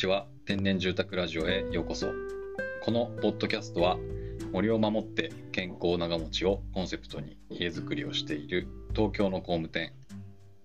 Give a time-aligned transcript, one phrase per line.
[0.00, 0.26] ちは。
[0.46, 2.06] 天然住宅ラジオへようこそ。
[2.82, 3.98] このポッドキャストは
[4.50, 9.92] 森を守って健康長持ちをコンセプトに家づくりをしている東京の工務店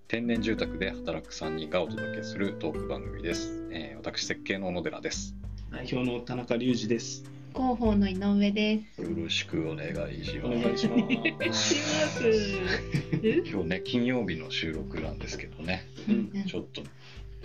[0.07, 5.36] 天然住宅で働く3人がお届けするトーク番組です、えー私設計の小野寺です。
[5.70, 7.25] 代表の田中隆二です。
[7.54, 9.02] 広報の井上です。
[9.02, 12.24] よろしくお願いしお願いします。
[13.52, 15.86] 今日ね金曜日の収録なんですけどね。
[16.07, 16.46] うん。
[16.46, 16.83] ちょっと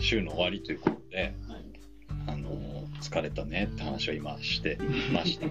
[0.00, 1.49] 週の終わりということではい
[2.32, 4.76] あのー疲れたねって話を今して
[5.12, 5.46] ました。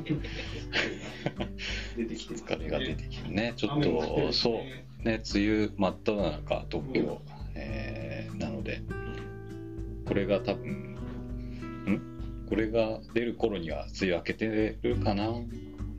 [1.97, 3.53] 出てきてます疲れが出てきてね。
[3.55, 4.53] ちょっとるしそう。
[4.53, 7.21] ねね梅雨真っ只中東京、
[7.55, 8.81] えーなので
[10.05, 10.95] これが多分
[11.87, 12.45] ん？
[12.47, 15.33] これが出る頃には梅雨明けてるかな？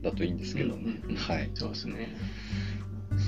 [0.01, 1.15] だといいんですけど、うんうんうん。
[1.15, 1.51] はい。
[1.53, 2.15] そうですね。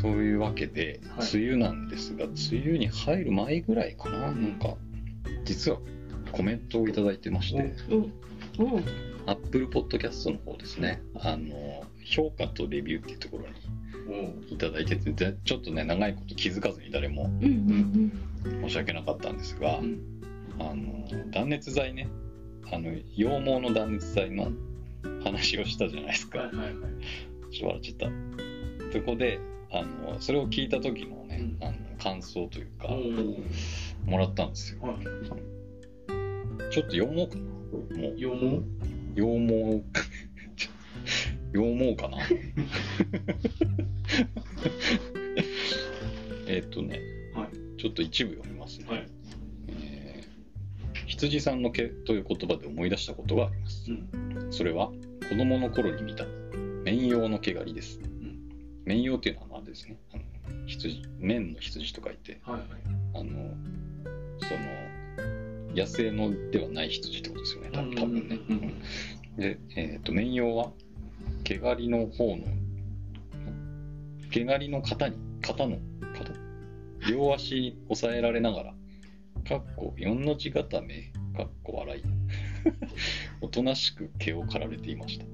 [0.01, 1.29] そういうわけではい。
[1.37, 4.75] 梅雨なんですが、梅雨に入る前ぐらいかな、うんなんか
[5.43, 5.79] 実は
[6.33, 7.73] コメントをいただいてまして
[8.59, 8.81] お、お、
[9.27, 11.01] Apple Podcast の方ですね。
[11.19, 13.49] あの評価とレビューっていうところに
[14.49, 14.53] お。
[14.53, 19.99] いただいててでちょっとね長いこと気づかずに誰も申し訳なかったんですが、うん。
[20.59, 22.09] あの断熱材ね。
[22.71, 24.51] あの羊毛の断熱材の
[25.23, 26.73] 話をしたじゃないですか、はいはいはい。
[27.51, 29.39] ちょっと笑っちゃったそこで
[29.71, 31.67] あのそれを聞いた時のね、うん。
[31.67, 32.87] あの感想というか、
[34.07, 34.81] おもらったんですよ。
[34.81, 35.52] はい。
[36.73, 37.43] ちょっと羊毛かな。
[37.43, 38.15] もう？
[38.17, 38.63] 羊毛？
[39.15, 39.83] 羊毛
[41.53, 42.17] 羊毛かな。
[46.47, 46.99] えっとね
[47.35, 47.49] はい。
[47.79, 49.07] ちょっと一部読みますね、はい。
[49.69, 50.33] えー
[51.05, 53.91] 羊さんの毛という言葉で思い出したことがあります。
[53.91, 54.47] うん。
[54.51, 54.91] それは
[55.29, 56.25] 子供の頃に見た
[56.85, 57.99] 綿羊の毛刈りです。
[57.99, 58.49] ん。
[58.85, 60.23] 綿羊っていうのは何ですねあの
[60.65, 62.67] 羊綿の羊と書いてはいはい。
[63.13, 63.55] あの
[64.39, 64.59] その
[65.75, 68.39] 野生のではない羊ってことですよね多分ね、
[69.37, 70.71] で、えー、と綿羊は
[71.43, 72.43] 毛刈りの方の
[74.31, 75.77] 毛刈りの型に型の
[76.13, 76.33] 型。
[77.09, 78.73] 両足押さえられながら
[79.47, 82.03] かっこ4の字固めかっこ笑い。
[83.41, 85.25] おとなしく毛を刈られていました。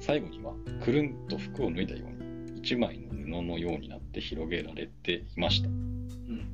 [0.00, 3.08] 最後にはくるんと服を脱いだように一枚の
[3.42, 5.68] 布のようになって広げられていました。
[5.68, 6.48] うん。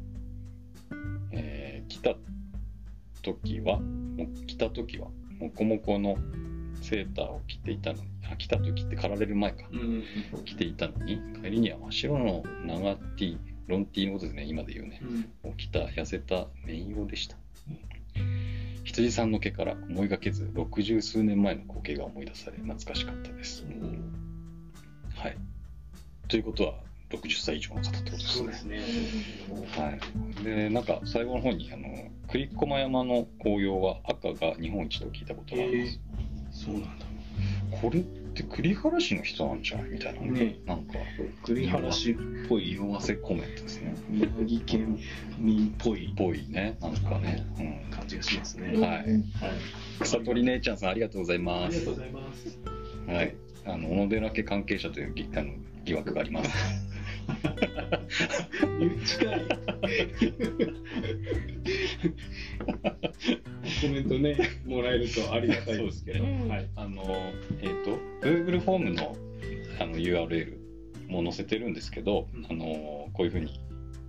[1.33, 2.17] えー来た
[3.25, 5.09] 時はも来た時は
[5.41, 6.17] もこもこの
[6.83, 9.67] セーターを着ていたのにあ来た時って狩られる前か。
[9.73, 9.79] うん。
[9.79, 9.83] う
[10.41, 15.01] ん着ていたのに帰りには真っ白の長 T ロン T のことですね今で言うね。
[15.45, 15.51] うん。
[15.51, 17.37] を着た痩せた綿羊でした。
[18.85, 23.65] 羊さんの毛から思いがけず六十数年前の光景が思い出され懐かしかったです。
[25.15, 25.37] はい。
[26.29, 26.75] ということは
[27.17, 28.39] 60歳以上の方ってことですね。
[28.39, 28.81] そうですね。
[29.77, 29.91] は
[30.41, 35.91] い、でなんか最後の方にあの栗駒山の紅葉は赤が日本一と聞いたことがありま
[36.53, 37.07] す、そうなんだ。
[37.81, 40.21] これって栗原市の人なんじゃないみたいな。
[40.21, 40.31] ね。
[40.31, 40.95] ねなんか
[41.43, 42.13] 栗原市。
[42.13, 42.17] っ
[42.49, 43.95] ぽい色あせコメントですね。
[44.09, 44.99] 宮城県
[45.39, 46.15] 民っぽい。
[46.17, 46.77] ぽいね。
[46.81, 47.45] なんかね、
[47.91, 48.73] う感じがしますね。
[48.73, 48.91] ん、はい。
[48.93, 49.05] はい。
[50.01, 51.81] 草取姉ちゃんさんありがとうございあます。
[51.81, 52.59] りがとうございます。
[53.07, 53.35] はい。
[53.67, 55.55] あの小野寺家関係者というぎあの
[55.85, 56.51] 疑惑があります
[59.05, 59.47] 近い。
[63.81, 64.37] コメントね、
[64.67, 66.25] もらえるとありがたいですけど。
[66.25, 66.69] はい。
[66.77, 67.03] あの
[67.61, 69.17] えっ、と Google フォームの
[69.81, 70.57] あの URL
[71.09, 73.61] も載せてるんですけど、うんあのこういうふうに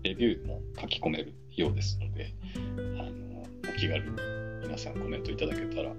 [0.03, 2.33] レビューも書き込めるようですので
[2.97, 4.11] あのお気軽に
[4.63, 5.91] 皆さんコメントいただけたら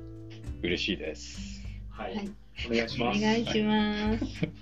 [0.63, 1.61] 嬉しいです
[1.91, 2.31] ははいい。
[2.71, 3.21] お願いしおます。
[3.21, 4.25] 願いします。
[4.35, 4.53] はい、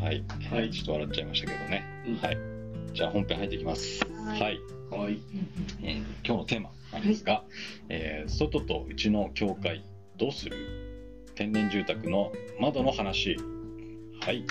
[0.00, 0.70] はい。
[0.70, 2.16] ちょっと笑っちゃいましたけどね、うん。
[2.16, 2.36] はい。
[2.94, 4.04] じゃあ本編入っていきます。
[4.24, 4.40] はい。
[4.40, 4.58] はい、
[4.90, 5.20] はい。
[5.82, 7.44] えー今日のテーマなんですが、
[7.88, 9.84] えー外と内の境界
[10.16, 10.56] どうする？
[11.34, 13.36] 天然住宅の窓の話。
[14.20, 14.44] はい。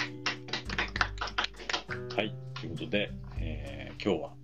[2.16, 2.33] はい。
[2.60, 4.37] ということで、えー今日は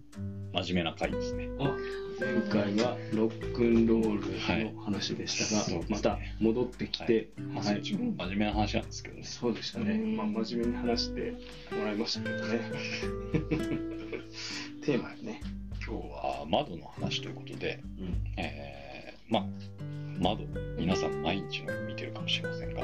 [0.54, 1.76] 真面目な回ですねあ、
[2.20, 9.94] 前回はロックンロールの話でしたが、はいねまた戻ってきて、まあ、はい一番真面目な話なんですけどねそうでしたね。
[9.94, 11.34] うんまあ真面目に話して
[11.76, 12.60] もらいましたけどね。
[14.86, 15.42] テーマよね。
[15.86, 18.24] 今日は窓の話ということで、うん。
[18.38, 18.94] えー
[19.30, 19.46] まあ
[20.20, 20.46] 窓
[20.78, 22.82] 皆さん毎日のように見てるかもしれませんが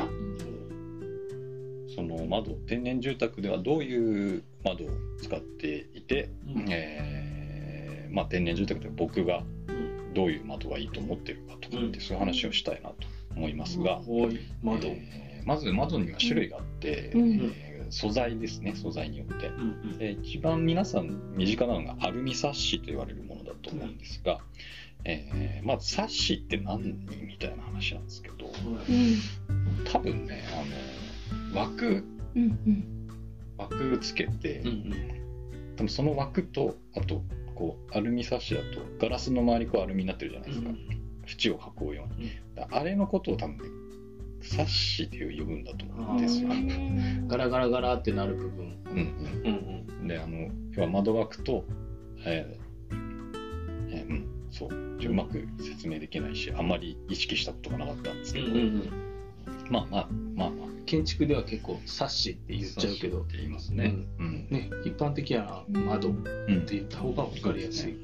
[1.96, 4.90] その窓天然住宅ではどういう窓を
[5.22, 7.29] 使っていて、うんえー
[8.10, 9.44] まあ、天然住宅で僕が
[10.14, 12.02] どういう窓がいいと思ってるかとかって、うん。
[12.02, 12.96] そういう話をしたいなと
[13.36, 14.06] 思いますが、はい。
[14.64, 14.88] 窓。
[14.88, 17.34] えーまず窓には種類があって、うん。
[17.34, 19.48] えー素材ですね素材によって。
[19.48, 24.40] うんで一番皆さん身近なのがアルミサッシと言われるものだと思うんですが、
[25.06, 26.84] えーまずサッシって何
[27.28, 29.86] みたいな話なんですけどうん。
[29.86, 30.44] 多分ね
[31.54, 32.04] あの枠。
[33.58, 34.94] 枠つけて、うん。
[35.76, 37.24] 多分その枠とあと
[37.60, 40.70] こうアルミサッシだとガラスの周りこうアルミになってるじゃないですか、
[41.28, 43.64] 縁を囲うように、だあれのことを多分ね
[44.42, 46.50] サッシで呼ぶんだと思うんですよ。
[46.50, 46.56] あ。
[47.28, 48.78] ガラガラガラってなる部分。
[48.86, 48.98] うん
[49.44, 49.86] うん。
[50.00, 51.66] うん、であの要は窓枠と、
[52.26, 52.96] えー
[53.92, 54.70] えーうん、そう。
[55.00, 58.48] ちょうまく説明できないしあんまり意識したことがなかったんですけど、
[59.70, 63.20] まあまあまあまあ建築では結構サッシって言っちゃうけど。
[63.20, 63.94] サッシっ、て言いますね。
[64.18, 64.48] うん。
[64.50, 67.96] ね、一般的には窓ってうん言った方が分かりやすい。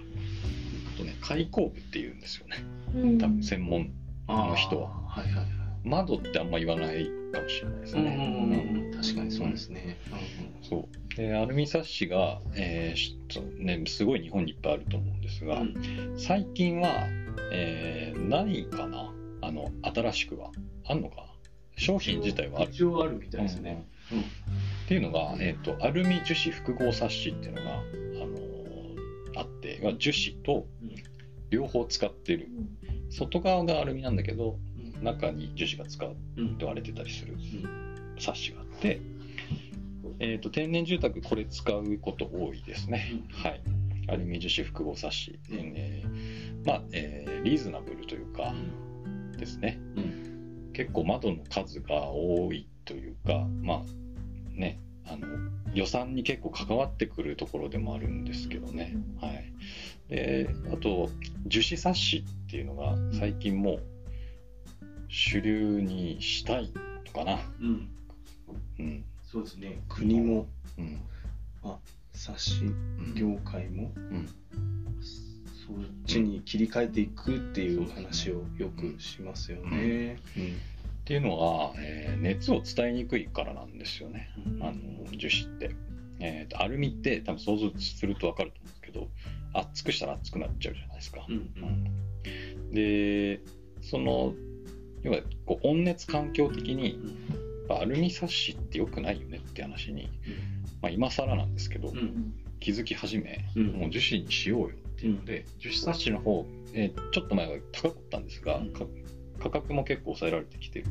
[0.93, 2.57] あとね開口部って言うんですよね。
[2.93, 3.17] うん。
[3.17, 3.91] 多分専門
[4.27, 4.91] あの人は。
[5.07, 5.45] はいはいはい。
[5.83, 8.01] 窓ってあんま言わないかもしれないですね。
[8.01, 8.91] うんうんうんうん。
[8.95, 9.97] 確かにそうですね。
[10.61, 11.15] そう。
[11.15, 15.63] でアルミサッシが、えーしそうね、すごい日本にいっぱいあると思うんですが、
[16.17, 17.07] 最近は、
[17.51, 19.11] えーないかな？
[19.41, 20.51] あの新しくは。
[20.87, 21.23] あんのかな？
[21.75, 22.71] 商品自体はある。
[22.71, 23.85] 一応あるみたいですね。
[24.11, 30.95] うんっていうのが、えー、とアルミ樹脂複合サッシっていうのが、あのーあって樹脂とうん。
[31.49, 32.49] 両方使ってる。
[33.09, 34.57] 外側がアルミなんだけど
[35.01, 37.37] 中に樹脂が使うんわれてたりする
[38.19, 38.99] サッシがあって、
[40.19, 43.43] えー、と天然住宅これ使うこと多いですね、うん。
[43.43, 43.61] はい。
[44.07, 45.73] アルミ樹脂複合サッシ、うん。
[45.75, 48.53] えーまあ、えーリーズナブルというか
[49.37, 50.24] ですね、うん
[50.75, 55.25] 結構窓の数が多いというかまあねあの
[55.73, 59.53] 予算に結構関わってくるところでもあるんですけどね、はい、
[60.09, 61.09] であと
[61.47, 63.83] 樹脂サッシっていうのが最近もう
[65.07, 66.71] 主流にしたい
[67.05, 67.39] のかな。
[67.61, 67.89] うん。
[68.79, 69.05] うん。
[69.23, 69.81] そうですね。
[69.87, 70.47] 国も
[70.77, 70.99] うん。
[72.13, 74.27] サッシうん業界もうん
[75.67, 75.75] そっ
[76.05, 80.15] ちに切り替えていくっていう話をよくしますよね。
[80.15, 80.17] っ
[81.05, 84.29] ていうのは、えー熱を伝えにくいからなんですよね。
[84.45, 84.63] うん。
[84.63, 85.75] あの樹脂って、
[86.19, 89.07] えーとアルミって多分想像すると分かると思うんですけど
[89.53, 92.71] 熱くしたら熱くなっちゃうじゃないですか、うんうん。
[92.71, 93.41] で
[93.81, 94.33] その
[95.03, 96.99] 要はこう温熱環境的に
[97.69, 100.09] アルミサッシって良くないよねって話に、
[100.81, 102.33] まあ、今更なんですけど、うん。
[102.59, 103.67] 気づき始め、うん。
[103.73, 108.61] もう樹脂にしようよっていうので、樹脂サッシの方、えーちょっと前は高かったんですが、
[109.39, 110.85] 価格も結構抑えられてきてる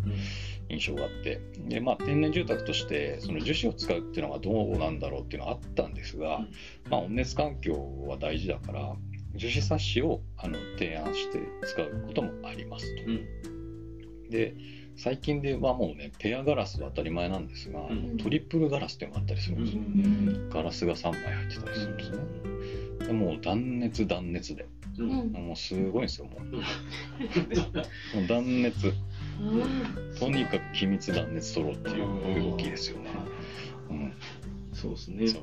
[0.69, 6.49] 印象があってで、まあ、天然住宅としてその樹脂を使うっていうのがどうなんだろうっていうのはあったんですが、うん。
[6.91, 7.75] まあ、温熱環境
[8.07, 8.95] は大事だから
[9.35, 13.03] 樹脂サッシをあの提案して使うこともありますと。
[13.11, 14.31] うん。
[14.31, 14.55] で
[14.97, 18.17] 最近ではもうねペアガラスは当たり前なんですが、うん。
[18.19, 20.49] トリプルガラスっていうのがあったりするんですよ、うん。
[20.51, 22.54] ガラスが3枚入ってたりするんですね、で
[23.13, 24.67] もう断熱断熱で。
[24.99, 25.11] うん。
[25.11, 26.45] うんもうすごいんですよもう。
[26.45, 26.59] も
[28.25, 28.93] う断熱。
[30.19, 33.11] とにかく機密断熱取ろうっていう動きですよね、
[33.91, 34.15] うん、
[34.73, 35.27] そうですね。
[35.27, 35.39] そ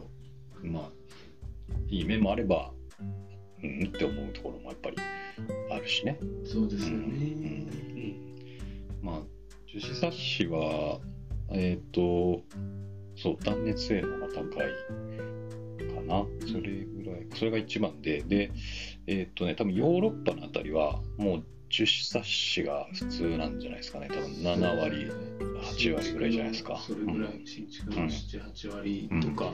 [0.63, 0.67] う。
[0.67, 0.91] まあ
[1.89, 2.71] いい面もあれば
[3.63, 4.97] うんって思うところもやっぱり
[5.71, 6.17] あるしね。
[6.45, 7.65] そうですようね。
[9.01, 9.21] まあ
[9.67, 10.99] 樹脂サッシは
[11.51, 12.41] えっ、と
[13.15, 14.47] そう断熱性能が高い。
[14.47, 15.30] か
[16.11, 18.51] なそれぐらいそれが一番でで
[19.07, 24.09] えっ、とね多分ヨーロッパのあたりはもう樹脂サッシが普通なんじゃないですかね。
[24.09, 25.09] 多分7割
[25.61, 26.83] 8割ぐらいじゃないですか。
[26.85, 29.53] それぐらい、新築の7、8割とか、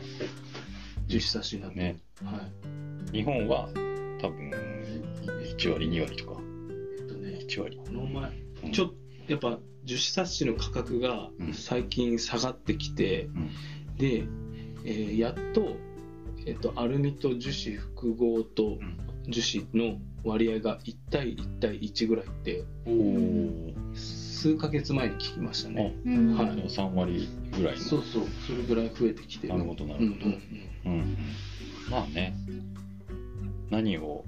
[1.05, 1.99] 樹脂差しになって、ね。
[2.23, 2.41] は
[3.11, 3.17] い。
[3.17, 3.69] 日本は
[4.19, 4.51] 多分
[5.59, 6.41] 1割2割とか。
[6.99, 7.77] えっとね、1割。
[7.77, 8.31] この前、
[8.63, 8.71] うん。
[8.71, 8.95] ちょっと
[9.27, 11.53] やっぱ樹脂サッシの価格がうん。
[11.53, 13.51] 最近下がってきて、うん。
[13.97, 14.23] で、
[14.85, 15.77] えーやっと、
[16.47, 18.97] えっとアルミと樹脂複合とうん。
[19.29, 22.63] 樹脂の割合が1対1対1ぐらいって
[23.93, 25.93] 数ヶ月前に聞きましたね。
[26.05, 26.33] うん。
[26.33, 27.81] はい3割ぐらいの。
[27.81, 29.53] そうそう、それぐらい増えてきてる。
[29.53, 30.25] なるほどなるほど。
[30.25, 30.41] うん
[30.85, 30.99] うんうん。
[30.99, 31.17] うん、
[31.89, 32.33] まあね
[33.69, 34.23] 何を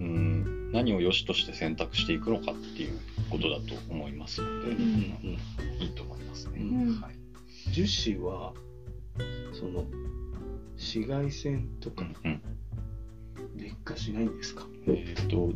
[0.00, 2.98] うん何を良しとして選択していくのかっていう
[3.30, 5.38] ことだと思いますので、うんうん
[5.80, 7.00] いいと思いますね、うん。
[7.00, 7.14] はい。
[7.70, 8.52] 樹脂は
[9.52, 9.84] その
[10.76, 12.42] 紫外線とかうんうん。
[13.56, 15.52] 劣化しないんですか、えっ、と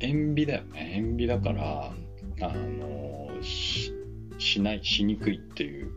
[0.00, 0.94] 塩ビだよね。
[0.96, 1.92] 塩ビだから
[2.40, 3.92] あのし
[4.38, 5.90] しないしにくいっていう、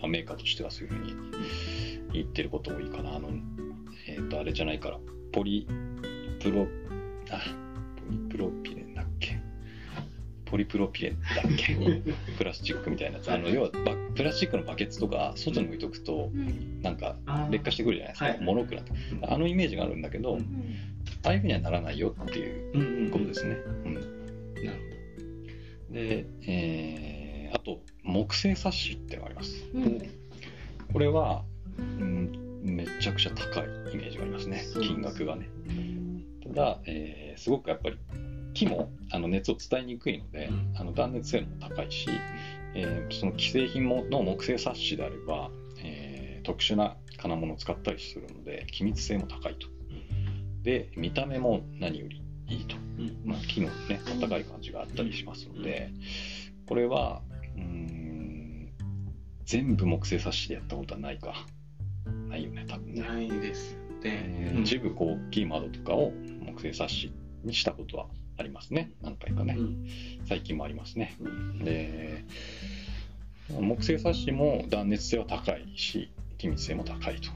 [0.00, 1.14] まあ、メーカーとしてはそういうふうに
[2.12, 3.16] 言ってること多いかな。
[3.16, 3.30] あの
[4.06, 4.98] えっ、とあれじゃないから
[5.32, 5.66] ポリ
[6.40, 6.66] プロ
[7.30, 7.40] あ
[7.96, 8.87] ポリプロピレン
[10.50, 11.74] ポリプロピレンだっけ？
[12.38, 13.30] プラスチックみたいなやつ。
[13.30, 16.80] あの要はバプラスチックのバケツとか外に置いとくとうん。
[16.82, 17.16] なんか
[17.50, 18.92] 劣化してくるじゃないですか、はい脆くなって。
[19.22, 20.74] あのイメージがあるんだけど、うん。
[21.24, 23.94] ああいうふうにはならないよっていうことですね、うん。
[23.94, 24.06] なる
[25.90, 29.54] で、えーあと木製サッシっていうのがあります。
[29.74, 30.02] うん。
[30.92, 31.44] これは、
[31.78, 32.30] うん、
[32.62, 34.64] めちゃくちゃ高いイメージがありますね。
[34.82, 35.48] 金額がね。
[36.46, 37.98] ただ、えーすごくやっぱり
[38.58, 40.72] 木もあの熱を伝えにくいので、うん。
[40.76, 42.08] あの断熱性能も高いし、
[42.74, 45.50] えーその既製品もの木製サッシであれば、
[45.82, 49.68] えー特殊な金物を使ったりするので気密性も高いと。
[50.62, 53.20] で見た目も何よりいいと、うん。
[53.24, 55.90] まあ、木のね暖かい感じがあったりしますので
[56.66, 57.22] これは
[57.56, 58.72] うーん
[59.44, 61.46] 全部木製サッシでやったことはないか。
[62.28, 63.02] ないよね多分ね。
[63.02, 67.12] ないですえーね一部こう大きい窓とかを木製サッシ
[67.44, 68.06] にしたことは
[68.38, 68.92] ありますね。
[69.02, 69.88] 何回かね、うん。
[70.26, 71.16] 最近もありますね。
[71.20, 71.58] うん。
[71.64, 72.24] で
[73.50, 77.30] 木製サッシも断熱性は高いし気密性も高いと、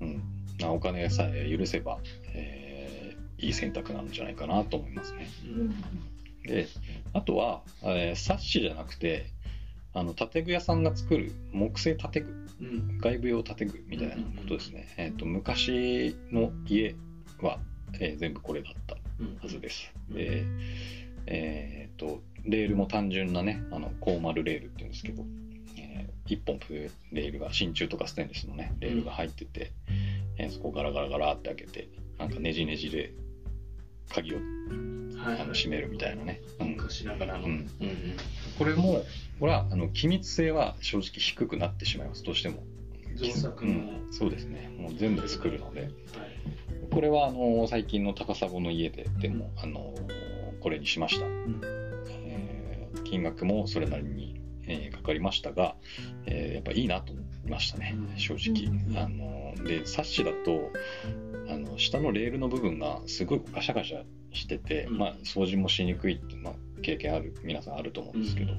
[0.00, 0.22] うん。
[0.60, 1.98] まあ、お金さえ許せば、
[2.34, 5.28] えーいい選択なんじゃないかなと思いますね。
[5.44, 5.74] うん。
[6.42, 6.68] で
[7.12, 9.26] あとは、えーサッシじゃなくて
[9.92, 12.98] あの建具屋さんが作る木製建具うん。
[12.98, 16.94] 外部用建具みたいなことですね、えー、と昔の家
[17.42, 17.58] は、
[18.00, 18.94] えー全部これだった。
[18.94, 19.05] うん
[19.40, 19.92] はずです。
[20.10, 20.16] うん。
[20.16, 20.44] で、
[21.26, 25.24] えー、とレールも単純なねあの高丸レールっていうんですけど、
[25.78, 29.72] え1本レールが真鍮とかステンレスのねレールが入ってて、
[30.38, 33.12] えーそこをガラガラガラって開けてなんかねじねじで
[34.12, 34.38] 鍵を
[35.18, 35.40] はい。
[35.40, 36.68] あの閉めるみたいなね、うん。
[36.76, 37.46] 昔ながらの。
[37.46, 37.52] うん。
[37.52, 38.16] うん
[38.58, 39.04] これも
[39.40, 42.22] これはあの機密性は正直低くなってしまいます。
[42.22, 42.62] どうしても。
[43.16, 43.72] 造作の。
[43.72, 44.70] うん、そうですね。
[44.78, 45.82] もう全部作るので。
[45.82, 45.90] はい
[46.90, 49.94] これはあの最近の高砂の家ででもあの
[50.60, 51.60] これにしました、ん。
[51.64, 55.76] えー金額もそれなりに、えーかかりましたが、
[56.26, 58.18] えーやっぱいいなと思いましたねうん。
[58.18, 58.98] 正直、うん。
[58.98, 60.72] あのでサッシだと
[61.48, 64.02] あの下のレールの部分がすごいガシャガシャ
[64.32, 64.98] してて、うん。
[64.98, 68.52] まあ、掃除もしにくいって、まあ、経験ある皆さんあると思うんですけど、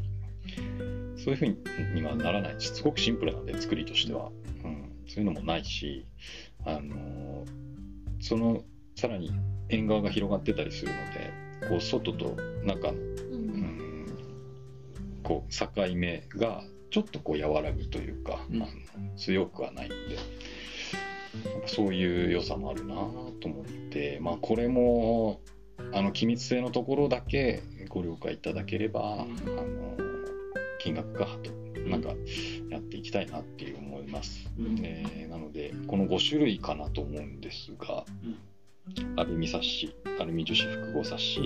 [1.17, 2.55] そういうふうにはならない。
[2.59, 4.31] しすごくシンプルなんで作りとしては、
[4.63, 6.05] うん、そういうのもないし、
[6.65, 7.66] あのー
[8.19, 8.63] その
[8.95, 9.31] さらに
[9.69, 14.07] 縁側が広がってたりするのでこう外と中の、ううんん、
[15.23, 18.61] こう境目がちょっとこう和らぐというか、うん。
[18.61, 18.71] あの
[19.17, 19.95] 強くはないんか
[21.67, 25.41] そういう良さもあるなと思って、まあ、これも
[25.93, 29.25] あの機密性のところだけご了解いただければ、あの
[30.79, 31.51] 金額がと
[31.89, 32.09] なんか
[32.69, 34.49] やっていきたいなっていう思います。
[34.57, 34.79] うん。
[34.83, 38.05] えーなのでこの5種類かなと思うんですが、
[39.17, 41.41] アルミサッシアルミ樹脂複合サッシ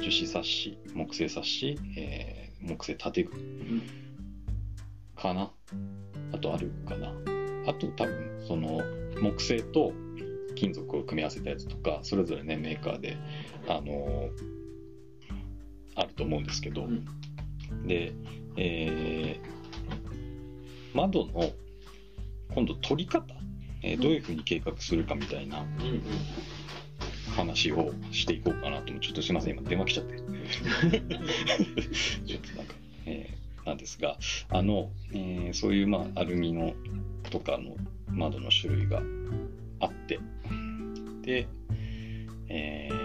[0.00, 3.82] 樹脂サッシ木製サッシ、えー木製建具うん。
[5.14, 5.52] かな。
[6.32, 7.12] あとあるかな。
[7.66, 8.80] あと多分その
[9.20, 9.92] 木製と
[10.54, 13.16] 金属を組み合わせたやつとかそれぞれねメーカーで
[13.68, 14.30] あのー
[15.94, 17.04] あると思うんですけど、うん。
[17.86, 18.12] で、
[18.56, 19.57] えー
[20.94, 21.50] 窓の
[22.54, 23.24] 今度取り方、
[23.82, 26.02] えーどういうふうに計画するかみたいなうん
[27.36, 30.16] 話をしていこうかなとちょっとすいません今電話来ちゃって。
[32.26, 32.74] ちょっとなんか、
[33.06, 34.16] えーなんですが
[34.48, 36.74] あの、えーそういう、まあ、アルミの
[37.30, 37.76] とかの
[38.08, 39.02] 窓の種類が
[39.80, 40.18] あって。
[41.22, 41.46] で、
[42.48, 42.98] えー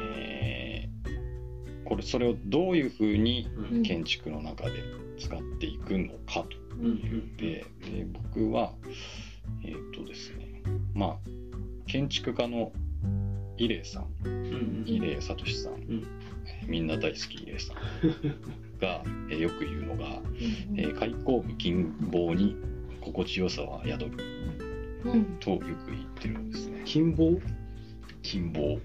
[1.85, 3.83] これそれをどういうふうにうん。
[3.83, 4.71] 建築の中で
[5.19, 8.73] 使っていくのかとうんうんでで僕は
[9.63, 10.61] えっ、とですね
[10.93, 11.17] まあ
[11.87, 12.71] 建築家の
[13.57, 14.07] 伊礼さん。
[14.25, 16.05] うん伊礼聡さん、ん。
[16.45, 17.77] えーみんな大好き伊礼さん。
[18.79, 20.21] が、えーよく言うのが、
[20.75, 22.55] えー開口部金棒に
[23.01, 24.11] 心地よさは宿る。
[25.05, 25.25] うん。
[25.39, 26.81] とよく言ってるんですね。
[26.85, 27.39] 金棒？
[28.21, 28.79] 金棒。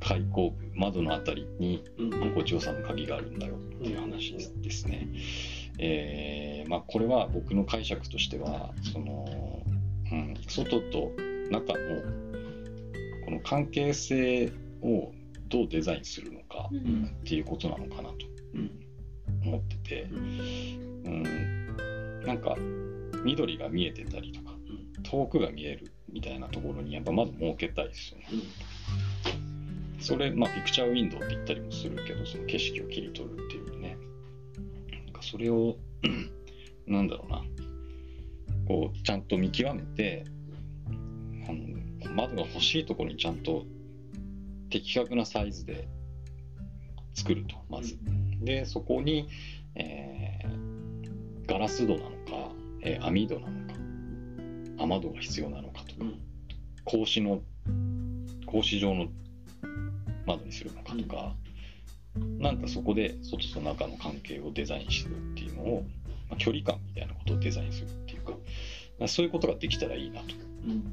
[0.00, 5.08] 開口部窓のあたりにうん心地よさの鍵があるんだよっていう話ですですね。
[5.78, 9.62] えーまあ、これは僕の解釈としてはその、
[10.10, 11.12] うん、外と
[11.50, 11.78] 中の
[13.24, 14.52] この関係性
[14.82, 15.12] を
[15.48, 17.04] どうデザインするのかうん。
[17.04, 18.14] っていうことなのかなと
[18.54, 18.70] うん。
[19.44, 22.56] 思ってて、うん、なんか
[23.24, 24.56] 緑が見えてたりとか
[25.02, 28.26] 遠くが見えるみたいなところにやっぱ窓設けたいですよね。
[30.00, 33.65] それ、まあ、ピクチャーウィンドウって言ったりもするけど、その景色を切り取るっていう
[35.26, 35.76] それを、
[36.86, 37.42] なんだろうな、
[38.68, 40.24] こう、ちゃんと見極めて、
[41.48, 43.64] あの窓が欲しいところにちゃんと
[44.70, 45.88] 的確なサイズで
[47.14, 47.98] 作ると、まず。
[48.42, 49.28] でそこに、
[49.74, 52.52] えーガラス戸なのか、
[52.82, 53.74] えー網戸なのか
[54.78, 56.20] 雨戸が必要なのかとか、うん
[56.84, 57.40] 格子の
[58.46, 59.08] 格子状の
[60.24, 61.34] 窓にするのかとか、
[62.38, 65.82] なんかそこで外と中の関係をデザインするっていうのを、
[66.28, 68.32] まあ、距離感みたいなことをデザインするっていうか、
[68.98, 70.34] まあ、そういうことができたらいいなと
[70.66, 70.92] うん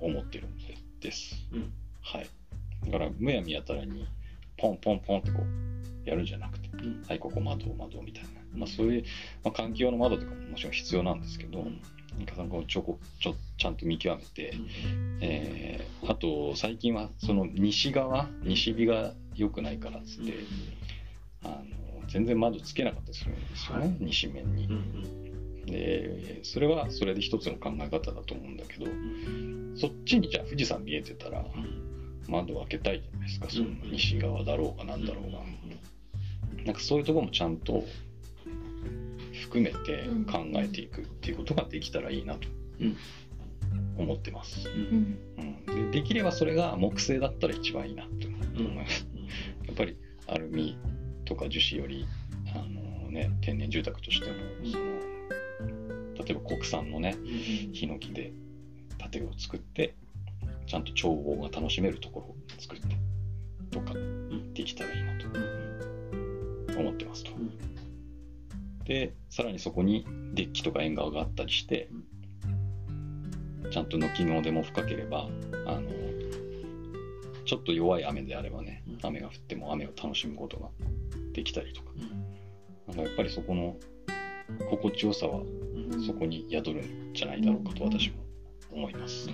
[0.00, 1.36] 思ってるんでです。
[1.52, 2.26] うんはい。
[2.86, 4.06] だから、むやみやたらに、
[4.56, 8.30] ポンポンポンってこう、やるんじゃなくて、うんはい、ここ窓、窓みたいな。
[8.54, 9.04] まあ、そういう、
[9.44, 11.80] まあ、換気用の窓とかももちろん必要なんですけど、うん
[12.18, 14.52] なんかそのちょこちょちゃんと見極めて、
[15.22, 20.34] えーあと最近はその西側西日が良くないからっつって、
[21.44, 23.96] あの全然窓つけなかったりするんですよね、はい。
[24.00, 24.68] 西面に。
[25.66, 28.86] でそれはそれで一つの考え方だと思うんだけど、
[29.76, 31.44] そっちにじゃあ富士山見えてたら
[32.28, 35.38] 窓を開けたいじゃないですかその西側だろうがなんだろうが、
[36.64, 37.84] なんかそういうところもちゃんと
[39.40, 42.48] 含めて考えていくっていうことができたらいいなと
[42.80, 42.96] うん。
[43.96, 45.16] 思ってます、うん。
[45.38, 48.10] うん、でできればそれが木製だったら一番いいなと
[48.58, 49.11] 思います、や
[49.72, 49.96] っぱり
[50.28, 50.76] アルミ
[51.24, 52.06] とか樹脂より
[52.54, 54.84] あの、ね、天然住宅としてもその
[56.24, 57.16] 例えば国産のね
[57.72, 58.32] ヒノキで
[59.10, 59.94] 建具を作って
[60.66, 62.96] ちゃんと眺望が楽しめるところを作って
[63.70, 63.94] とか
[64.54, 67.30] できたらいいなと思ってますと。
[68.84, 71.88] でさらにそこにデッキとか縁側があったりして
[73.70, 75.28] ちゃんと軒の出も深ければ
[75.66, 75.88] あの
[77.44, 80.68] ちょっと弱い雨であればねうん雨が降っても雨を楽しむことが
[81.32, 81.92] できたりとか。
[82.88, 83.76] なんかやっぱりそこの
[84.70, 85.42] 心地よさは
[86.06, 88.16] そこに宿るんじゃないだろうかと私も
[88.70, 89.30] 思います。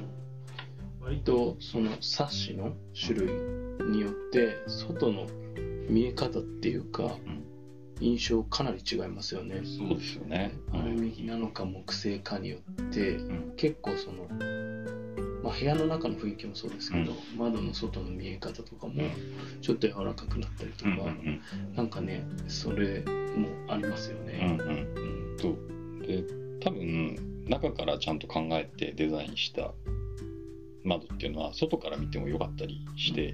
[1.01, 5.27] 割とそのサッシの種類によって外の
[5.89, 7.39] 見え方っていうかん。
[8.01, 9.63] 印象かなり違いますよね。
[9.65, 10.53] そうですよね。
[10.73, 13.55] アルミなのか木製かによってうん。
[13.57, 14.29] 結構その、
[15.49, 18.93] まあ、部屋の中の雰囲気もそうですけど、窓の外の見え方とかも
[19.63, 21.41] ちょっと柔らかくなったりとか、うんうん
[21.75, 24.39] なんかねそれもありますようんね。
[24.43, 24.61] うん。
[24.61, 25.37] うん。
[25.41, 26.07] そう。
[26.07, 26.23] で
[26.61, 29.73] 多分中からちゃんと考えてデザインした
[30.85, 33.33] 窓っていうのは外から見ても良かったりして、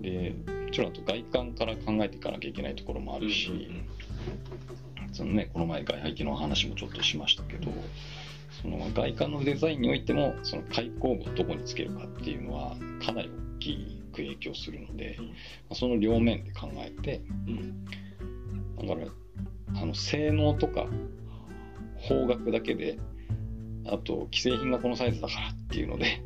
[0.00, 3.68] でもちろんあと外観から考えていかなきゃいけないところもあるし、
[5.12, 7.70] そのね、この前外壁の話もちょっとしましたけど
[8.62, 15.26] その外観のデザインにおいてもその開口部をどこにつけるかっていうのはかなり大きく影響するので、うん。
[15.26, 15.32] ま
[15.70, 17.84] あその両面で考えてうん。
[17.84, 19.06] だから
[19.80, 20.86] あの性能とか
[21.96, 22.98] 方角だけで
[23.86, 26.22] あと既製品がこのサイズだからっていうので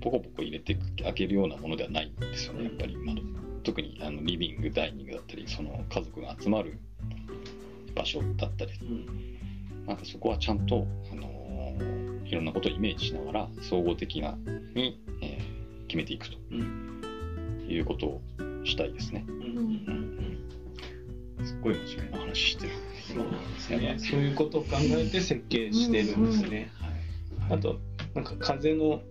[0.00, 2.96] ポコポコ入れて開けるようなものではないんですよねやっぱり。
[2.96, 3.22] 窓
[3.64, 6.78] 特にあのリビングダイニングだったりその家族が集まる
[7.94, 8.72] 場所だったり。
[8.82, 9.38] うん。
[9.86, 11.37] なんかそこはちゃんと、あのー
[12.24, 14.36] いろんなことをイメージしながら総合的な
[14.74, 16.36] に、えー決めていくと。
[16.52, 16.98] うん
[17.68, 18.22] いうことを
[18.64, 19.24] したいですね。
[19.28, 19.36] うん。
[21.38, 21.44] うん。
[21.44, 22.72] すっごい真面目な話してる。
[23.06, 23.96] そうなんですね。
[23.98, 26.70] そういうことを考えて設計してるんですね。
[27.48, 27.78] はい、あと
[28.14, 29.02] なんか風の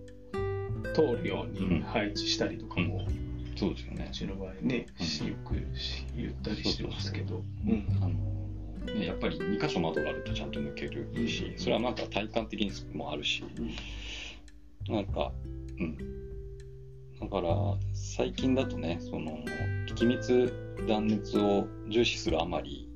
[0.94, 3.06] 通るように配置したりとかも、
[3.56, 4.08] そうですよね。
[4.10, 4.12] う。
[4.12, 7.86] ちの場合ね、よくし言ったりしてますけど、うん。
[8.02, 8.37] あの
[8.94, 11.58] ねやっぱり2箇所窓があるとちゃんと抜けるし、うん。
[11.58, 13.42] それはなんか体感的にもあるし、
[14.88, 15.32] なんか、
[15.78, 15.96] うん。
[17.20, 17.48] だから、
[17.92, 19.44] 最近だとね、その、
[19.94, 20.52] 気密
[20.86, 22.88] 断熱を重視するあまり、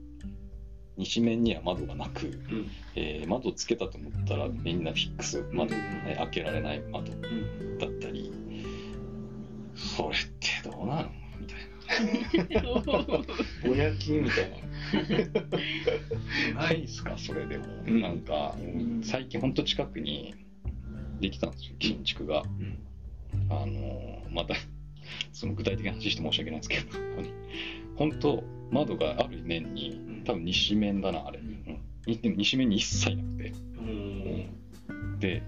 [0.96, 2.70] 西面には窓がなく、うん。
[2.94, 7.96] えー窓つけたと思ったらみんなフィックス窓、ね開けられない窓だうん。
[7.96, 8.31] ったり、
[9.74, 11.11] それってどうなの？
[11.40, 11.71] みたいな。
[13.64, 14.57] ぼやきみたいな。
[16.61, 18.01] ないですかそれでも、うん。
[18.01, 19.01] なんか、ん。
[19.03, 20.35] 最近ほんと近くに
[21.21, 22.79] できたんですよ新築が、うん。
[23.51, 24.55] あのまた
[25.33, 26.99] その具体的な話して申し訳ないですけど
[27.97, 30.23] 本当窓がある面にん。
[30.25, 33.53] 多分西面だなあれ、でも西面に一切なくて。
[33.79, 35.18] うん。
[35.18, 35.42] で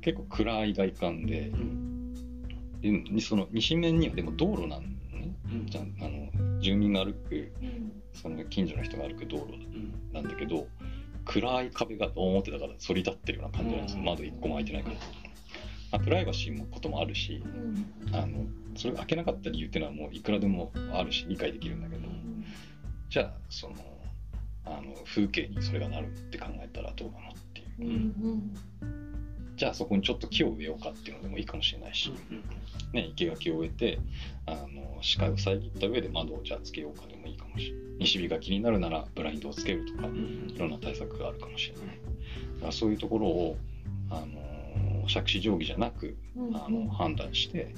[0.00, 3.14] 結構暗い外観でうん。
[3.14, 5.66] でその西面にはでも道路なんねうん。
[5.66, 7.92] じゃああの住民が歩くうん。
[8.12, 9.92] その近所の人が歩く道路うん。
[10.12, 10.66] なんだけど
[11.24, 14.00] 暗い壁が表だから反り立ってるような感じなんですよ。
[14.00, 14.04] うん。
[14.06, 14.94] 窓一個も開いてないから、
[15.92, 18.14] まあ、プライバシーのこともあるしうん。
[18.14, 22.02] あのそれが開けなかった理由っていうのはもういくらでもあるし理解できるんだけど
[23.08, 23.74] じゃあその
[24.66, 27.80] あの風景にそれがなるって考えたらどうかなっていう。
[27.80, 27.96] うん
[28.82, 29.03] うん
[29.56, 32.12] じゃあそこにちょっと木を植えようかっていうのでもいいかもしれないし、
[32.92, 33.98] ね、生垣を植えて
[34.46, 37.84] あの視界を遮った上で窓をじゃあつけようかでもいいかもしれない。
[38.00, 41.96] 西日が気になるならブラインドをつけるとかいろんな対策があるかもしれない。
[42.56, 43.56] だからそういうところを
[44.10, 46.16] あの杓子定規じゃなく
[46.54, 47.72] あの判断して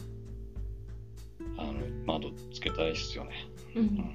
[1.58, 1.74] あの
[2.06, 3.32] 窓つけたらいいっすよね。
[3.74, 4.10] ううん。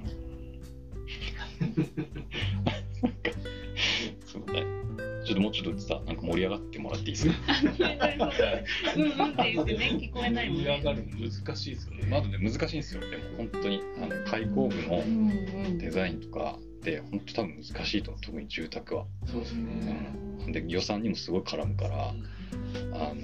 [4.26, 4.81] そうね
[5.32, 7.34] ちょっともうちょっとさなんか盛り上がってもらっていいですか？
[8.96, 10.58] うんうんって言ってね聞こえないもん。
[10.58, 11.06] 盛り上がる
[11.44, 12.06] 難しいですよね。
[12.10, 12.80] 窓で難しいん。
[12.80, 20.14] ですよでも本当にあの開口部のデザインとかって本当多分難しいと思う特に住宅は、そうですね。
[20.46, 23.14] うん、で予算にもすごい絡むからあの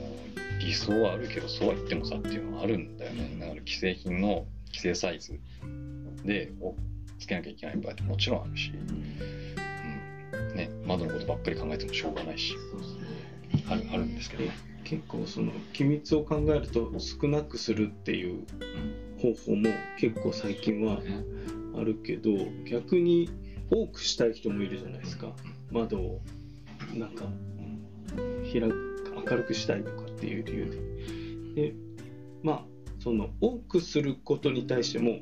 [0.60, 2.96] 理想はあるけどそうは言ってもさっていうのはあるん。
[2.96, 5.38] だよねだから既製品の既製サイズ
[6.24, 6.74] でを
[7.18, 9.37] つけなきゃいけない場合ってもちろんあるし、うん
[10.54, 12.54] ね、窓のことばっかり考えてもしょうがないし。
[13.70, 14.44] あるあるんですけど、
[14.84, 18.46] 結構その機密を考えると少なくするっていう
[19.20, 21.00] 方法も結構最近は
[21.76, 22.30] あるけど
[22.64, 23.28] 逆に
[23.70, 25.32] 多くしたい人もいるじゃないですか
[25.70, 26.20] 窓を
[26.94, 27.24] なんか
[28.50, 30.70] 開く明るくしたいとかっていう理由
[31.54, 31.74] でで
[32.42, 32.64] まあ
[32.98, 35.18] その多くすることに対しても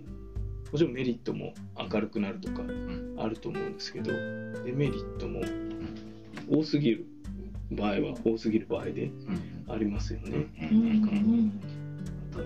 [0.73, 1.55] もちろんメリットも
[1.91, 2.63] 明るくなるとか
[3.19, 4.13] あると思うんですけど
[4.65, 5.41] デメリットも
[6.51, 7.07] 多すぎる
[7.71, 9.11] 場合は多すぎる場合で
[9.69, 10.47] ありますよね。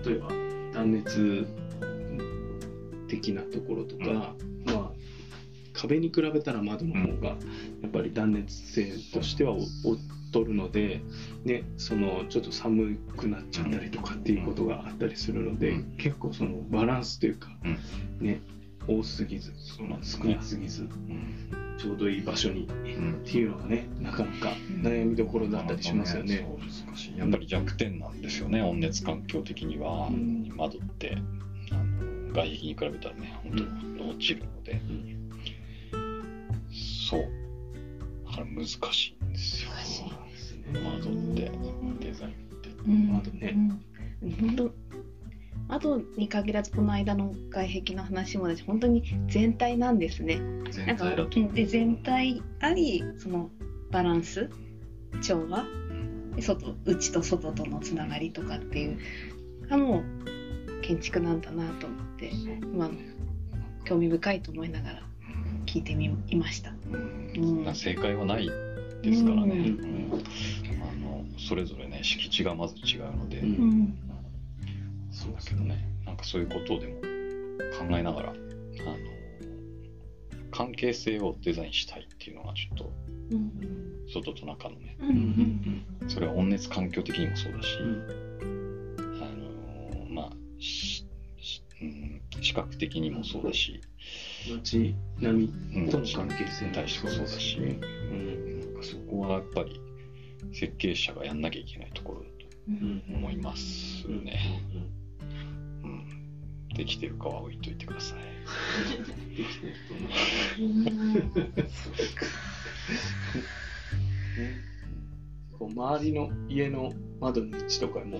[0.05, 0.29] 例えば
[0.73, 1.45] 断熱
[3.07, 4.33] 的なところとか、
[4.65, 4.91] まあ
[5.73, 7.35] 壁に比べたら窓の方がや
[7.87, 9.55] っぱり断熱性としては
[10.33, 11.01] 劣るので、
[11.43, 15.95] ね、そのちょっと寒くなっちゃったりとかっていうことがあったりするので、うん。
[15.97, 18.25] 結構そのバランスというか、うん。
[18.25, 18.41] ね
[18.87, 21.77] 多すぎず少ねなすぎずうん。
[21.77, 22.65] ちょうどいい場所にん。
[22.65, 26.37] っていうのがねなかなか悩みどころだったりしますよね。
[26.37, 30.51] そう難しいやっぱり弱点なんですよね温熱環境的には、うん。
[30.55, 31.17] 窓って
[31.71, 34.81] あの外壁に比べたらね本当に落ちるので、
[37.07, 37.29] そう。
[38.25, 39.69] だから難しいんですよ
[40.73, 41.51] 難しい窓って
[42.05, 43.53] デザインってうん窓ね。
[44.23, 44.71] うん本当
[45.67, 50.39] 窓に限らずこの間の外壁の話も私本当に全体なんですね。
[50.39, 51.43] なんか全体だとう。
[51.43, 53.49] んで全体ありその
[53.89, 54.49] バランス
[55.21, 55.65] 調和
[56.35, 58.97] で外内と外とのつながりとかっていう
[59.69, 62.29] がもう建築なんだなと思って
[62.73, 62.93] 今の
[63.85, 65.03] 興味深いと思いながら
[65.65, 66.73] 聞いてみいました。
[67.35, 68.49] うんうん正解はない
[69.01, 69.61] ですからね、うん。
[69.61, 70.11] うん。
[70.81, 73.47] あのそれぞれね敷地がまず違うので、うん。
[73.47, 73.97] うん
[75.11, 76.95] そうだけどねなんかそういうことでも
[77.77, 78.37] 考えながらあの
[80.49, 82.91] 関係性をデザインしたいっていうのがちょっと
[83.31, 83.51] うん
[84.11, 84.97] 外と中のね
[86.07, 88.03] それは温熱環境的にもそうだし、うん。
[89.21, 91.05] あのまあし
[91.39, 93.81] しうん視覚的にもそうだし、
[94.49, 98.50] 街並うんみとの関係性に対してもそうだし、うん
[98.83, 99.79] そこはやっぱり
[100.53, 102.31] 設計者がやんなきゃいけないところだ
[102.67, 103.01] うん。
[103.01, 104.61] と思いますうんね。
[105.83, 106.05] うん、
[106.75, 108.19] できてるかは置いといてください。
[109.35, 109.73] できてる
[115.59, 118.19] と思う周りの家の窓の位置とかも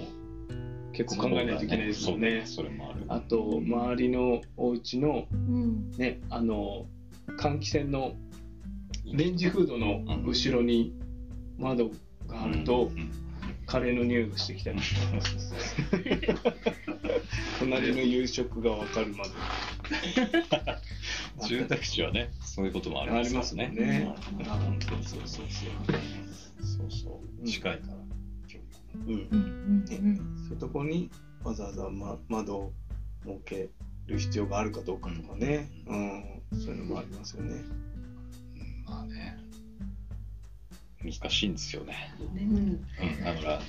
[0.93, 2.43] 結構考えないといけないですよね。
[2.45, 3.05] そうだそれもある。
[3.07, 5.91] あと周りのお家のうん。
[5.91, 6.85] ねあの
[7.37, 8.13] 換気扇の
[9.05, 10.93] レンジフードの後ろに
[11.57, 11.91] 窓
[12.27, 13.01] があるとうん。
[13.01, 13.11] うん。
[13.65, 14.79] カレーの匂いがしてきたり。
[17.59, 19.29] 隣の夕食がわかる窓。
[21.47, 24.13] 住宅地はね、そういうこともありますありますねね。
[24.39, 24.45] うん。
[24.47, 25.69] あ本当にそうそうそう。
[26.65, 27.45] そうそう。
[27.45, 27.93] 近いから。
[27.93, 29.13] うん。
[29.13, 29.85] うん。
[29.89, 30.17] うん。
[30.37, 31.09] そういうとこに
[31.43, 32.73] わざわざ、ま、窓を
[33.25, 33.69] 設け
[34.07, 37.63] る必要があるかどうかとかね、うん、そういうのもありますよね。
[38.91, 39.37] うんまあね、
[41.03, 42.13] 難しいんですよね。
[42.19, 42.39] うん。
[42.39, 43.61] うん、だから、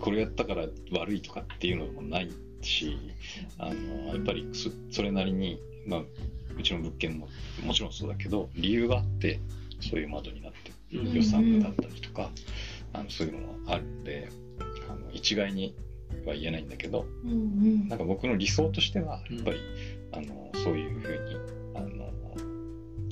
[0.00, 2.30] これやったから悪いとかっていうのもない
[2.62, 2.96] し、
[3.58, 6.00] あのやっぱりそそれなりに、まあ、
[6.58, 7.28] うちの物件も
[7.64, 9.40] もちろんそうだけど、理由があって、
[9.80, 12.30] そういう窓になって予算だったりとか、
[12.94, 14.28] あのそういうのもあるんで、
[14.88, 15.74] あの一概に
[16.26, 17.88] は言えないんだけど、うんうん。
[17.88, 19.60] なんか僕の理想としては、やっぱり、
[20.12, 21.57] あのそういうふうに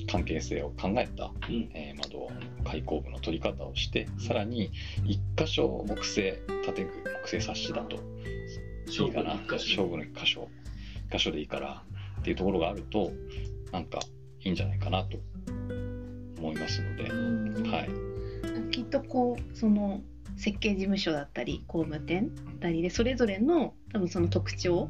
[0.07, 1.69] 関係性を考えた、うん。
[1.73, 2.29] えー窓
[2.65, 4.71] 開口部の取り方をして、さらに
[5.05, 6.91] 一箇所木製建具
[7.23, 9.35] 木製サッシだといいかな？
[9.49, 10.49] 勝負の一箇所。
[11.09, 11.83] 一箇所でいいから
[12.19, 13.11] っていうところがあると
[13.71, 13.99] なんか
[14.41, 15.17] いいんじゃないかなと
[16.39, 17.71] 思いますので、うん。
[17.71, 17.89] はい、
[18.71, 20.01] きっとこうその
[20.35, 24.89] 設計事務所だったり工務店だったりでそれぞれの多分その特徴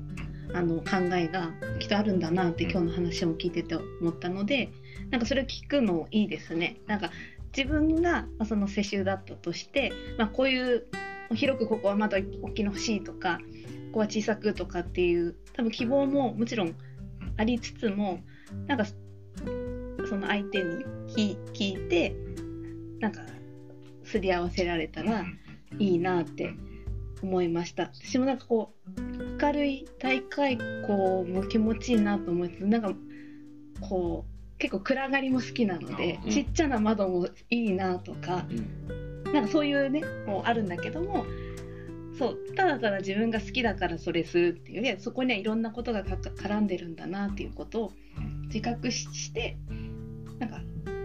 [0.53, 4.69] あの考えがきっとあるんだなって今日の話も聞いてて思ったので
[5.09, 6.77] なんかそれを聞くのいいですね。
[6.87, 7.11] なんか
[7.55, 10.85] 自分がその世襲だったとして、まあ、こういう
[11.33, 12.21] 広くここは窓大
[12.53, 13.39] きいの欲しいとか
[13.87, 16.75] ここは小さくとかっていう多分希望ももちろん
[17.37, 18.19] ありつつも
[18.67, 18.85] なんか
[20.07, 22.15] その相手に聞聞いて
[22.99, 23.21] なんか
[24.03, 25.25] すり合わせられたら
[25.79, 26.53] いいなって
[27.21, 32.93] 思いました私もなんかこう明るい大会校も気持ちいいなと思いつつなんか
[33.81, 36.31] こう結構暗がりも好きなので、うん。
[36.31, 38.53] ちっちゃな窓もいいなとかう
[39.29, 39.33] ん。
[39.33, 41.25] なんかそういうねもうあるんだけども
[42.17, 47.91] そうただただ自分が好きだからそれするっていうよりはそこにはいろんなことがかか絡んでるんだなっていうことを
[48.45, 49.57] 自覚しして
[50.39, 50.61] なんか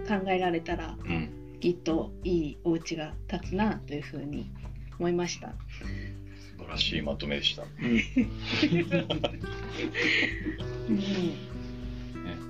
[0.09, 1.39] 考えられたらうん。
[1.61, 4.51] きっといいお家が建つなというふうに
[4.99, 5.55] 思いました。
[6.63, 7.97] 素晴らしいまとめでした、うん。
[7.97, 8.03] ね、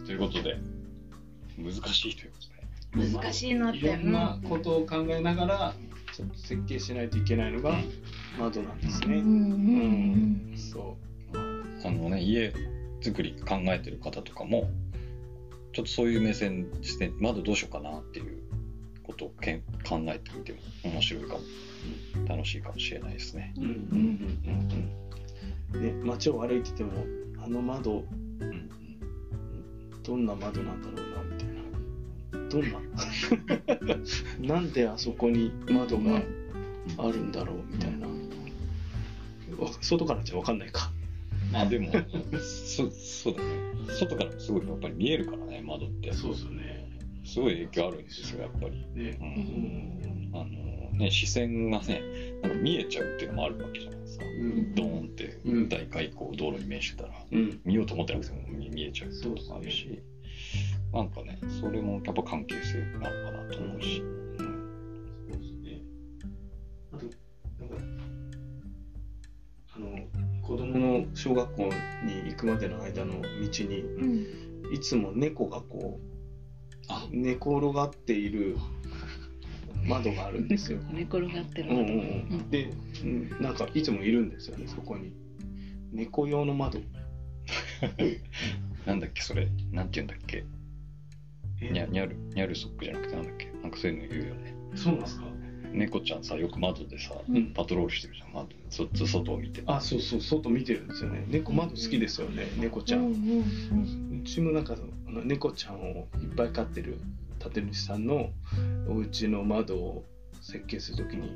[0.05, 0.59] ということで
[1.57, 2.37] 難しいというこ
[2.92, 3.18] とで。
[3.20, 3.79] 難しいなって。
[3.79, 5.75] いろんなことを考えながら
[6.14, 7.75] ちょっと設計しないといけないのが
[8.38, 9.16] 窓なんですね。
[9.16, 10.96] うんうんそ
[11.85, 12.53] あのね家
[13.01, 14.70] 作り考えてる方とかも
[15.72, 18.41] ちょっとそういう目線して窓どうしようかなっていうこ
[19.22, 21.40] とをけん考えてみても面白いかも
[22.28, 23.54] 楽しいかもしれないですね。
[23.56, 23.61] う。
[23.61, 23.76] うんうん
[25.72, 25.82] うんうん。
[25.82, 26.90] ね街を歩いてても
[27.42, 28.04] あの窓
[28.40, 28.68] うん
[30.02, 32.48] どんな窓なんだろうなみたいな。
[32.48, 32.80] どんな？
[34.54, 36.20] なんであそこに窓が
[36.98, 38.08] あるんだろうみたいな。
[39.80, 40.90] 外からじゃ分かんないか。
[41.52, 41.92] まあでも
[42.40, 43.48] そそうだね
[43.98, 46.71] 外からもすごいやっぱり見えるからね窓ってそうですよね。
[47.32, 48.86] すごい影響あるんですよやっぱり。
[48.94, 49.24] ねう。
[49.24, 50.36] うんん。
[50.36, 52.02] あのね、視線がね
[52.42, 54.24] なんか見えちゃうっていうのもあるわけじゃないですか。
[54.26, 57.60] うんドーンってうん大開口道路に面してたらうん。
[57.64, 60.02] 見ようと思ってなくても見見えちゃうってこともあるし、
[60.92, 65.80] なんかねそれもやっぱ関係性なのかなと思うし、うんそうですね。
[66.92, 67.76] あと、なんか、
[69.74, 71.70] あの、子供の小学校に
[72.30, 74.26] 行くまでの間の道に、うん
[74.72, 76.12] いつも猫がこあう、
[77.11, 78.57] 寝転がっている
[79.87, 80.78] 窓があるんですよ。
[80.92, 81.70] 寝転がってる。
[81.70, 82.02] うんうん窓う
[82.46, 82.70] ん、で、
[83.05, 85.12] うんなんかいつもいるんですよね、そこに。
[85.92, 86.81] 猫用の窓。
[88.87, 89.48] なんだっけそれ。
[89.72, 90.44] なんて言うんだっけ。
[91.61, 91.70] え？
[91.70, 93.46] にゃにゃるにゃるソックじゃなくてなんだっけ。
[93.62, 94.55] なんかそういうの言うよね。
[94.74, 95.26] そうなんですか？
[95.72, 97.46] 猫ちゃんさよく窓でさ、うん。
[97.55, 98.48] パトロールしてるじゃん窓。
[98.68, 99.62] そっち外を見て。
[99.66, 101.24] あ、そうそう、外見てるんですよね。
[101.31, 103.00] 猫窓好きですよね、猫ちゃん。
[103.00, 104.85] うんうんうちもなんかあの
[105.20, 106.98] 猫ちゃんをいっぱい飼ってる
[107.53, 108.31] 建主さんの
[108.88, 110.05] お家の窓を
[110.40, 111.29] 設計するときに、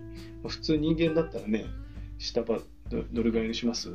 [0.43, 1.67] まあ普通人間だったらね
[2.19, 2.59] 下場
[2.89, 3.91] どどれぐらいにします？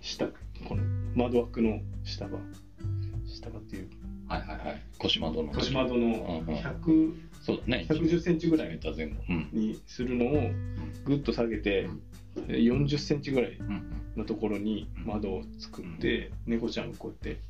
[0.00, 0.26] 下
[0.68, 0.82] この
[1.14, 2.38] 窓枠の下場
[3.26, 3.88] 下場っていう。
[4.28, 4.82] はいはいはい。
[4.98, 5.52] 腰窓の。
[5.52, 6.60] 腰窓のうんうん。
[6.60, 7.86] 100そうだね。
[7.88, 8.78] 110センチぐらい
[9.52, 10.50] にするのを
[11.04, 11.88] ぐっと下げて
[12.48, 13.82] 40センチぐらいうん
[14.16, 17.40] のところに窓を作って、猫ちゃんをこうやって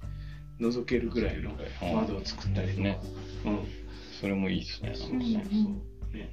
[0.60, 1.56] 覗けるぐらいの
[1.94, 2.98] 窓を作ったりとか、ね。
[3.44, 3.66] うん、
[4.20, 5.58] それもいいですねそうそうねそ
[6.12, 6.30] う、ね、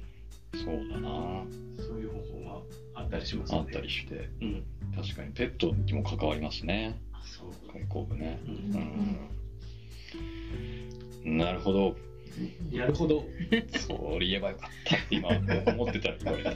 [0.54, 1.44] そうだな。
[1.78, 2.62] そういう方法
[2.94, 3.58] があったりしますね。
[3.58, 4.28] あったりして。
[4.40, 5.32] うん、確かに。
[5.32, 7.00] ペットにも関わりますね。
[7.24, 8.40] そう、開口部ね。
[8.46, 8.52] う、う
[11.28, 11.34] ん。
[11.34, 11.96] んなるほど。
[12.70, 13.24] やるほど。
[13.76, 14.96] それ言えばよかった。
[14.96, 15.28] って今
[15.72, 16.50] 思ってたら言われた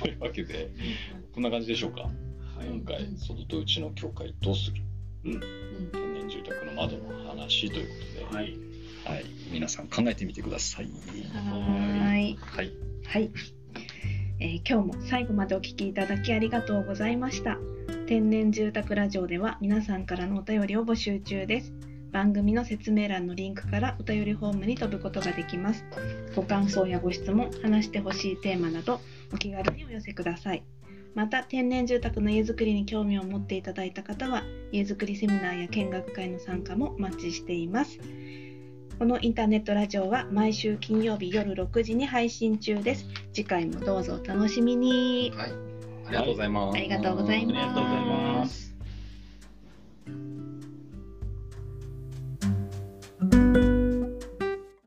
[0.00, 0.70] というわけで
[1.34, 2.10] こんな感じでしょうか
[2.68, 4.82] 今回外と内の境界どうする、
[5.24, 5.40] うん。
[5.92, 7.94] 天然住宅の窓の話というこ
[8.28, 8.56] とで、はい。
[9.04, 10.84] はい、皆さん考えてみてください。
[10.84, 12.38] はーい。
[12.40, 12.72] はい、
[13.04, 13.30] はい、
[14.38, 17.58] えー今日も最後までお聞きいただきありがとうございました。
[18.06, 21.72] 天然住宅ラジオでは皆さんからのお便りを募集中です。
[22.12, 25.84] 番組の説明欄のリンクからお便りフォームに飛ぶことができます。
[26.36, 29.00] ご感想やご質問話してほしいテーマなど
[29.32, 30.62] お気軽にお寄せください
[31.14, 37.98] また天然住宅の家づくりに興味を持っていただいた方は家づくりセミナーや見学会の参加もお待ちしています
[39.02, 43.08] このインターネットラジオは毎週金曜日夜6時に配信中です。
[43.32, 45.32] 次回もどうぞお楽しみに。
[45.34, 45.50] はい、
[46.06, 46.76] ありがとうございます。
[46.76, 48.71] ありがとうございますありがとうございます。